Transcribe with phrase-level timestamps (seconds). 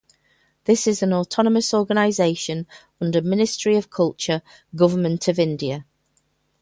[0.63, 2.65] This is an autonomous organization
[2.99, 4.41] under Ministry of Culture,
[4.75, 5.85] Government of India.